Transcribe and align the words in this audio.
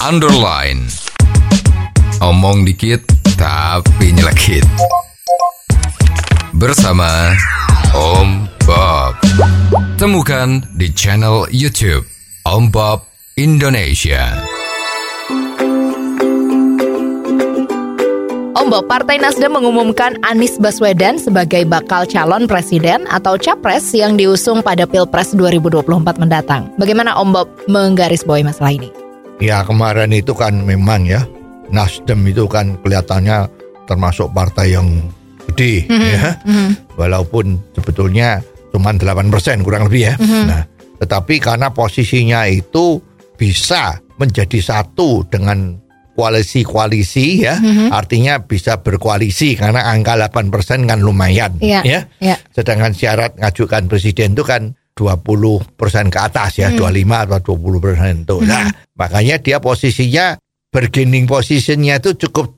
underline. 0.00 0.88
Omong 2.24 2.64
dikit 2.64 3.04
tapi 3.36 4.16
nyelekit. 4.16 4.64
Bersama 6.56 7.36
Om 7.92 8.48
Bob. 8.64 9.16
Temukan 10.00 10.64
di 10.76 10.88
channel 10.96 11.44
YouTube 11.52 12.08
Om 12.48 12.72
Bob 12.72 13.04
Indonesia. 13.36 14.40
Om 18.56 18.66
Bob, 18.68 18.88
Partai 18.88 19.20
Nasdem 19.20 19.52
mengumumkan 19.52 20.16
Anies 20.24 20.56
Baswedan 20.60 21.20
sebagai 21.20 21.64
bakal 21.68 22.08
calon 22.08 22.48
presiden 22.48 23.04
atau 23.08 23.36
capres 23.36 23.92
yang 23.92 24.16
diusung 24.16 24.64
pada 24.64 24.88
Pilpres 24.88 25.32
2024 25.36 26.20
mendatang. 26.20 26.72
Bagaimana 26.80 27.16
Om 27.20 27.28
Bob 27.32 27.48
menggarisbawahi 27.68 28.44
masalah 28.44 28.72
ini? 28.76 28.99
Ya 29.40 29.64
kemarin 29.64 30.12
itu 30.12 30.36
kan 30.36 30.68
memang 30.68 31.08
ya 31.08 31.24
Nasdem 31.70 32.26
itu 32.28 32.44
kan 32.44 32.76
kelihatannya 32.82 33.46
termasuk 33.86 34.30
partai 34.34 34.74
yang 34.76 35.00
gede 35.48 35.86
ya. 35.88 36.36
Walaupun 36.94 37.56
sebetulnya 37.72 38.42
cuma 38.70 38.92
8% 38.92 39.64
kurang 39.64 39.86
lebih 39.88 40.12
ya. 40.12 40.14
Nah, 40.20 40.62
tetapi 41.00 41.38
karena 41.40 41.70
posisinya 41.70 42.44
itu 42.46 42.98
bisa 43.34 43.96
menjadi 44.18 44.60
satu 44.60 45.24
dengan 45.30 45.78
koalisi-koalisi 46.14 47.26
ya. 47.46 47.56
Artinya 47.90 48.42
bisa 48.42 48.82
berkoalisi 48.82 49.56
karena 49.56 49.88
angka 49.88 50.18
8% 50.18 50.84
kan 50.90 50.98
lumayan 51.00 51.56
Iya, 51.62 51.80
ya. 51.86 52.00
iya. 52.20 52.36
Sedangkan 52.52 52.92
syarat 52.92 53.38
ngajukan 53.38 53.86
presiden 53.88 54.34
itu 54.34 54.44
kan 54.44 54.74
20% 55.00 55.64
ke 56.12 56.18
atas 56.20 56.60
ya, 56.60 56.68
25 56.76 57.24
atau 57.24 57.56
20 57.56 57.80
persen 57.80 58.14
itu. 58.20 58.36
Nah, 58.44 58.68
makanya 58.92 59.40
dia 59.40 59.56
posisinya 59.56 60.36
bargaining 60.68 61.24
positionnya 61.24 61.96
itu 61.96 62.12
cukup 62.20 62.52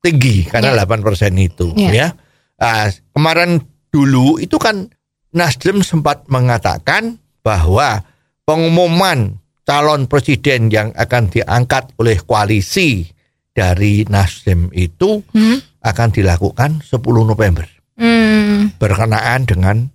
tinggi 0.00 0.48
karena 0.48 0.72
8 0.74 1.04
persen 1.04 1.36
itu 1.36 1.76
Iya. 1.76 1.90
ya. 1.92 2.08
Ah, 2.56 2.88
kemarin 3.12 3.60
dulu 3.92 4.40
itu 4.40 4.56
kan 4.56 4.88
Nasdem 5.32 5.80
sempat 5.80 6.28
mengatakan 6.28 7.16
bahwa 7.40 8.04
pengumuman 8.44 9.40
calon 9.62 10.04
presiden 10.04 10.68
yang 10.68 10.92
akan 10.92 11.28
diangkat 11.28 11.92
oleh 11.96 12.20
koalisi 12.20 13.06
dari 13.52 14.04
Nasdem 14.08 14.72
itu 14.72 15.20
Hmm? 15.32 15.60
akan 15.80 16.08
dilakukan 16.10 16.80
10 16.80 16.98
November 17.22 17.64
Hmm, 17.92 18.72
berkenaan 18.76 19.44
dengan 19.44 19.92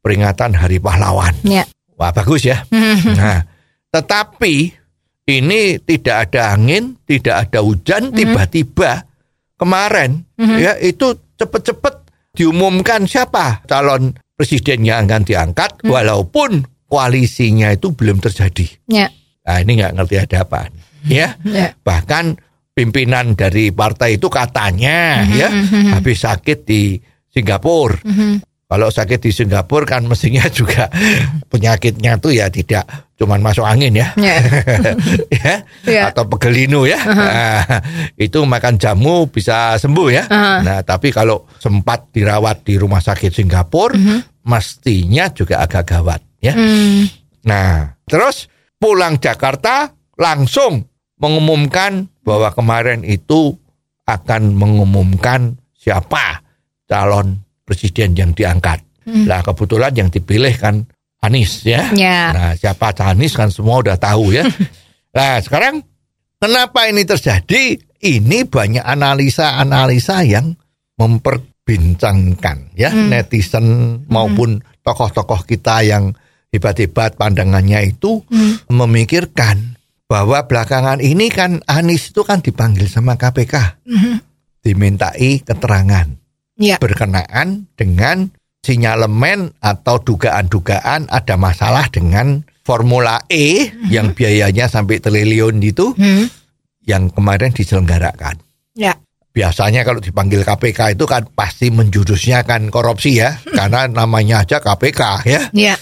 peringatan 0.00 0.56
Hari 0.56 0.78
Pahlawan. 0.78 1.36
ya. 1.44 1.64
Wah 1.94 2.10
bagus 2.10 2.44
ya. 2.44 2.64
Nah, 3.20 3.44
tetapi 3.92 4.54
ini 5.28 5.60
tidak 5.78 6.32
ada 6.32 6.56
angin, 6.56 6.96
tidak 7.04 7.46
ada 7.46 7.60
hujan, 7.60 8.10
tiba-tiba 8.10 9.04
kemarin 9.54 10.24
ya 10.38 10.74
itu 10.76 11.12
cepet-cepet 11.36 11.94
diumumkan 12.32 13.04
siapa 13.04 13.60
calon 13.64 14.16
presiden 14.34 14.82
yang 14.82 15.04
akan 15.04 15.22
diangkat, 15.22 15.84
walaupun 15.84 16.64
koalisinya 16.88 17.70
itu 17.70 17.92
belum 17.92 18.18
terjadi. 18.18 18.66
Ya. 18.88 19.12
Nah 19.44 19.56
ini 19.60 19.78
nggak 19.78 19.94
ngerti 19.94 20.16
ada 20.16 20.36
apa. 20.42 20.72
Ya, 21.04 21.36
Ya. 21.44 21.72
bahkan 21.80 22.36
pimpinan 22.72 23.36
dari 23.36 23.68
partai 23.70 24.16
itu 24.16 24.28
katanya 24.28 25.24
ya 25.28 25.48
habis 25.92 26.24
sakit 26.24 26.64
di 26.64 26.96
Singapura. 27.28 28.00
Kalau 28.70 28.86
sakit 28.86 29.18
di 29.18 29.34
Singapura 29.34 29.82
kan 29.82 30.06
mestinya 30.06 30.46
juga 30.62 30.86
penyakitnya 31.50 32.22
tuh 32.22 32.30
ya 32.30 32.46
tidak 32.46 32.86
cuman 33.18 33.42
masuk 33.42 33.66
angin 33.66 33.92
ya. 33.92 34.14
Ya. 34.14 34.38
ya 35.42 35.54
Ya. 35.84 36.02
atau 36.08 36.24
pegelinu 36.24 36.86
ya. 36.86 37.02
Nah, 37.02 37.60
itu 38.14 38.38
makan 38.46 38.78
jamu 38.78 39.26
bisa 39.26 39.74
sembuh 39.74 40.08
ya. 40.08 40.24
Aha. 40.24 40.54
Nah, 40.62 40.78
tapi 40.86 41.10
kalau 41.10 41.50
sempat 41.58 42.14
dirawat 42.14 42.62
di 42.62 42.78
rumah 42.78 43.02
sakit 43.02 43.34
Singapura 43.34 43.98
mestinya 44.46 45.28
juga 45.34 45.60
agak 45.60 45.90
gawat 45.90 46.20
ya. 46.38 46.54
Hmm, 46.54 47.10
Nah, 47.40 47.96
terus 48.06 48.46
pulang 48.76 49.16
Jakarta 49.18 49.90
langsung 50.14 50.84
mengumumkan 51.18 52.08
bahwa 52.22 52.52
kemarin 52.52 53.02
itu 53.02 53.56
akan 54.04 54.56
mengumumkan 54.56 55.56
siapa 55.72 56.40
calon 56.84 57.40
presiden 57.70 58.18
yang 58.18 58.34
diangkat. 58.34 58.82
Nah, 59.06 59.46
kebetulan 59.46 59.94
yang 59.94 60.10
dipilih 60.10 60.50
kan 60.58 60.82
Anies 61.22 61.62
ya. 61.62 61.94
Ya. 61.94 62.34
Nah, 62.34 62.52
siapa 62.58 62.90
Anies 63.06 63.38
kan 63.38 63.54
semua 63.54 63.78
udah 63.78 63.94
tahu 63.94 64.34
ya. 64.34 64.42
nah, 65.16 65.38
sekarang 65.38 65.86
kenapa 66.42 66.90
ini 66.90 67.06
terjadi? 67.06 67.78
Ini 68.00 68.48
banyak 68.48 68.80
analisa-analisa 68.80 70.24
yang 70.24 70.56
memperbincangkan 70.96 72.72
ya 72.72 72.88
netizen 72.96 74.00
maupun 74.08 74.64
tokoh-tokoh 74.80 75.44
kita 75.44 75.84
yang 75.84 76.16
hebat-hebat 76.48 77.20
pandangannya 77.20 77.92
itu 77.92 78.24
memikirkan 78.72 79.76
bahwa 80.08 80.48
belakangan 80.48 81.04
ini 81.04 81.28
kan 81.28 81.60
Anies 81.68 82.08
itu 82.08 82.24
kan 82.24 82.40
dipanggil 82.40 82.88
sama 82.88 83.20
KPK, 83.20 83.84
dimintai 84.64 85.44
keterangan 85.44 86.19
Ya. 86.60 86.76
berkenaan 86.76 87.72
dengan 87.72 88.28
sinyalemen 88.60 89.56
atau 89.64 89.96
dugaan-dugaan 90.04 91.08
ada 91.08 91.34
masalah 91.40 91.88
dengan 91.88 92.44
Formula 92.60 93.24
E 93.32 93.72
yang 93.88 94.12
biayanya 94.12 94.68
sampai 94.68 95.00
triliun 95.00 95.56
itu 95.64 95.96
Hmm, 95.96 96.28
yang 96.84 97.08
kemarin 97.08 97.50
diselenggarakan. 97.56 98.36
Ya. 98.76 98.94
Biasanya 99.30 99.86
kalau 99.86 100.02
dipanggil 100.02 100.44
KPK 100.44 100.98
itu 100.98 101.08
kan 101.08 101.24
pasti 101.32 101.72
menjurusnya 101.72 102.44
kan 102.44 102.68
korupsi 102.68 103.22
ya, 103.22 103.38
karena 103.40 103.88
namanya 103.88 104.44
aja 104.44 104.60
KPK 104.60 105.02
ya. 105.24 105.42
Ya. 105.54 105.74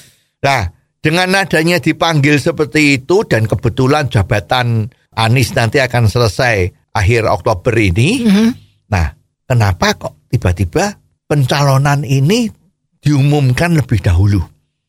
Nah, 0.45 0.71
dengan 1.03 1.33
adanya 1.35 1.81
dipanggil 1.81 2.39
seperti 2.39 3.03
itu 3.03 3.25
dan 3.27 3.51
kebetulan 3.51 4.07
jabatan 4.13 4.93
Anies 5.19 5.51
nanti 5.57 5.83
akan 5.83 6.07
selesai 6.07 6.71
akhir 6.95 7.27
Oktober 7.27 7.75
ini. 7.75 8.23
Mhm. 8.23 8.49
Nah, 8.93 9.17
kenapa 9.49 9.97
kok 9.99 10.15
tiba-tiba 10.29 10.97
pencalonan 11.27 12.05
ini 12.05 12.49
diumumkan 13.01 13.77
lebih 13.77 14.01
dahulu? 14.01 14.41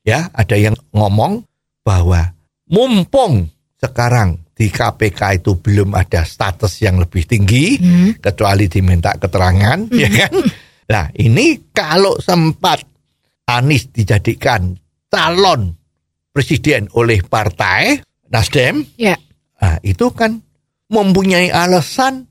Ya, 0.03 0.31
ada 0.31 0.55
yang 0.55 0.75
ngomong 0.95 1.43
bahwa 1.83 2.33
mumpung 2.69 3.49
sekarang 3.79 4.39
di 4.53 4.67
KPK 4.67 5.39
itu 5.39 5.55
belum 5.55 5.95
ada 5.95 6.27
status 6.27 6.83
yang 6.83 6.99
lebih 6.99 7.23
tinggi 7.23 7.79
Hmm. 7.79 8.11
kecuali 8.19 8.67
diminta 8.67 9.15
keterangan, 9.15 9.87
ya 9.95 10.09
kan? 10.11 10.31
Nah, 10.89 11.05
ini 11.15 11.71
kalau 11.71 12.19
sempat 12.19 12.83
Anies 13.47 13.89
dijadikan 13.89 14.75
calon 15.07 15.73
presiden 16.33 16.91
oleh 16.93 17.23
partai 17.23 18.01
Nasdem, 18.29 18.85
Ya. 18.93 19.17
Nah, 19.59 19.81
itu 19.81 20.13
kan 20.13 20.39
mempunyai 20.87 21.49
alasan 21.49 22.29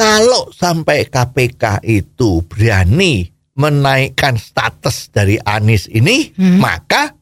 kalau 0.00 0.48
sampai 0.48 1.04
KPK 1.04 1.84
itu 1.84 2.40
berani 2.48 3.28
menaikkan 3.52 4.40
status 4.40 5.12
dari 5.12 5.36
Anies 5.36 5.84
ini, 5.92 6.32
maka 6.56 7.12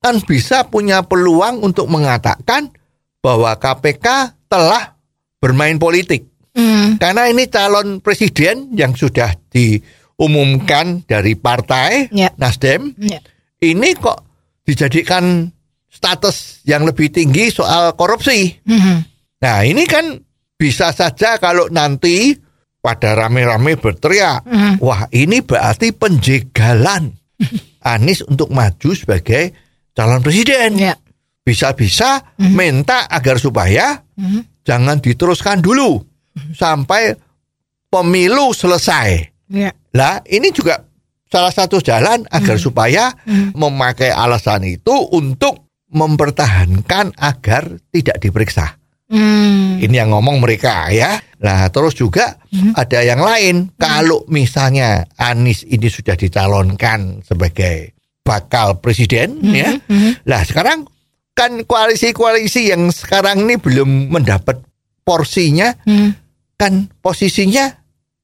kan 0.00 0.16
bisa 0.24 0.64
punya 0.64 1.04
peluang 1.04 1.60
untuk 1.60 1.92
mengatakan 1.92 2.72
bahwa 3.20 3.52
KPK 3.60 4.32
telah 4.48 4.96
bermain 5.36 5.76
politik. 5.76 6.24
Hmm, 6.56 6.96
Karena 6.96 7.28
ini 7.28 7.44
calon 7.50 8.00
presiden 8.00 8.72
yang 8.72 8.96
sudah 8.96 9.36
diumumkan 9.52 11.04
dari 11.04 11.36
partai 11.36 12.08
Ya. 12.14 12.32
Nasdem, 12.40 12.94
Ya. 12.96 13.20
ini 13.60 13.92
kok 13.98 14.24
dijadikan 14.64 15.52
status 15.90 16.64
yang 16.64 16.88
lebih 16.88 17.12
tinggi 17.12 17.52
soal 17.52 17.92
korupsi. 17.92 18.56
Mhm. 18.64 18.96
Nah 19.44 19.58
ini 19.68 19.84
kan 19.84 20.16
bisa 20.54 20.90
saja 20.90 21.36
kalau 21.36 21.66
nanti 21.68 22.34
pada 22.78 23.16
rame-rame 23.16 23.80
berteriak, 23.80 24.44
Mhm. 24.44 24.72
wah 24.78 25.08
ini 25.10 25.40
berarti 25.40 25.90
penjegalan 25.90 27.08
Anies 27.84 28.24
untuk 28.24 28.48
maju 28.48 28.90
sebagai 28.92 29.52
calon 29.92 30.20
presiden. 30.20 30.76
Ya. 30.76 30.94
Bisa-bisa 31.40 32.36
minta 32.40 33.04
agar 33.04 33.36
supaya 33.36 34.00
Mhm. 34.16 34.64
jangan 34.64 34.96
diteruskan 35.00 35.60
dulu 35.60 36.00
sampai 36.52 37.12
pemilu 37.88 38.56
selesai. 38.56 39.08
Ya. 39.52 39.70
Lah 39.92 40.24
ini 40.24 40.48
juga 40.50 40.80
salah 41.28 41.52
satu 41.52 41.78
jalan 41.78 42.24
agar 42.28 42.56
supaya 42.56 43.12
memakai 43.52 44.08
alasan 44.08 44.64
itu 44.64 44.94
untuk 45.12 45.68
mempertahankan 45.92 47.14
agar 47.14 47.78
tidak 47.92 48.16
diperiksa. 48.18 48.80
Hmm. 49.14 49.78
Ini 49.78 49.94
yang 49.94 50.10
ngomong 50.10 50.42
mereka 50.42 50.90
ya. 50.90 51.14
Nah 51.38 51.70
terus 51.70 51.94
juga 51.94 52.34
ada 52.74 52.98
yang 52.98 53.22
lain. 53.22 53.70
Kalau 53.78 54.26
misalnya 54.26 55.06
Anies 55.14 55.62
ini 55.62 55.86
sudah 55.86 56.18
dicalonkan 56.18 57.22
sebagai 57.22 57.94
bakal 58.26 58.82
presiden 58.82 59.38
ya. 59.54 59.70
Lah 60.26 60.42
sekarang 60.42 60.82
kan 61.30 61.62
koalisi-koalisi 61.62 62.74
yang 62.74 62.90
sekarang 62.90 63.46
ini 63.46 63.54
belum 63.54 64.10
mendapat 64.10 64.58
porsinya 65.06 65.70
Hmm. 65.86 66.16
kan 66.56 66.90
posisinya 66.98 67.70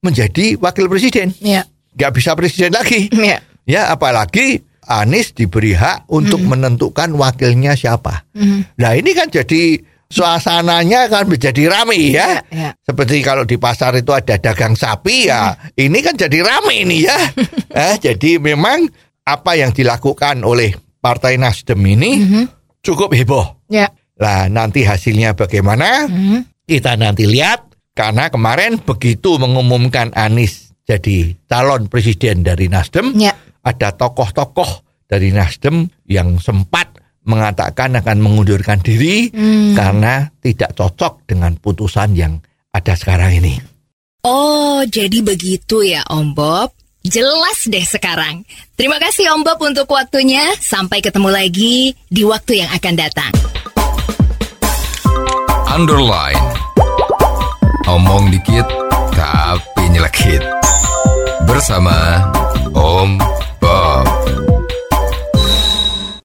menjadi 0.01 0.57
wakil 0.57 0.89
presiden. 0.89 1.31
Ya. 1.39 1.63
Nggak 1.95 2.11
bisa 2.19 2.35
presiden 2.35 2.75
lagi. 2.75 3.07
Ya. 3.15 3.39
Ya 3.63 3.81
apalagi 3.93 4.59
Anies 4.81 5.31
diberi 5.31 5.77
hak 5.77 6.09
untuk 6.09 6.41
menentukan 6.41 7.13
wakilnya 7.15 7.77
siapa. 7.77 8.25
Hmm. 8.33 8.65
Nah 8.75 8.91
ini 8.97 9.13
kan 9.13 9.29
jadi 9.29 9.77
suasananya 10.11 11.07
kan 11.07 11.25
menjadi 11.25 11.71
rame 11.71 12.11
ya. 12.11 12.43
Ya. 12.51 12.75
Seperti 12.83 13.23
kalau 13.23 13.47
di 13.47 13.55
pasar 13.55 13.95
itu 13.95 14.11
ada 14.11 14.35
dagang 14.37 14.75
sapi 14.75 15.31
ya, 15.31 15.55
ini 15.87 16.03
kan 16.03 16.19
jadi 16.19 16.43
rame 16.43 16.83
ini 16.83 17.07
ya. 17.07 17.17
eh, 17.87 17.95
jadi 17.97 18.37
memang 18.37 18.91
apa 19.23 19.55
yang 19.55 19.71
dilakukan 19.71 20.43
oleh 20.43 20.75
Partai 21.01 21.39
Nasdem 21.39 21.81
ini 21.81 22.45
cukup 22.85 23.15
heboh. 23.15 23.65
Ya. 23.71 23.89
Lah 24.21 24.45
nanti 24.51 24.85
hasilnya 24.85 25.33
bagaimana? 25.33 26.05
Hmm. 26.05 26.45
Kita 26.67 26.93
nanti 26.93 27.25
lihat 27.25 27.73
karena 27.97 28.29
kemarin 28.29 28.77
begitu 28.77 29.41
mengumumkan 29.41 30.13
Anies 30.13 30.71
jadi 30.85 31.33
calon 31.47 31.87
presiden 31.87 32.43
dari 32.43 32.67
Nasdem, 32.67 33.15
Ya. 33.17 33.33
ada 33.63 33.95
tokoh-tokoh 33.95 34.83
dari 35.07 35.31
Nasdem 35.31 35.87
yang 36.07 36.37
sempat 36.37 36.90
mengatakan 37.23 37.93
akan 38.01 38.17
mengundurkan 38.17 38.81
diri 38.81 39.29
Hmm. 39.29 39.77
karena 39.77 40.29
tidak 40.41 40.73
cocok 40.73 41.29
dengan 41.29 41.53
putusan 41.57 42.17
yang 42.17 42.41
ada 42.73 42.97
sekarang 42.97 43.37
ini. 43.37 43.61
Oh, 44.21 44.81
jadi 44.85 45.21
begitu 45.21 45.81
ya 45.81 46.05
Om 46.09 46.37
Bob. 46.37 46.69
Jelas 47.01 47.65
deh 47.65 47.81
sekarang. 47.81 48.45
Terima 48.77 49.01
kasih 49.01 49.33
Om 49.33 49.41
Bob 49.41 49.57
untuk 49.65 49.89
waktunya. 49.89 50.53
Sampai 50.61 51.01
ketemu 51.01 51.33
lagi 51.33 51.97
di 52.05 52.21
waktu 52.21 52.61
yang 52.61 52.69
akan 52.69 52.93
datang. 52.93 53.33
Underline. 55.65 56.37
Omong 57.89 58.29
dikit 58.29 58.67
tapi 59.17 59.83
nyelekit. 59.89 60.45
Bersama 61.49 62.21
Om 62.71 63.17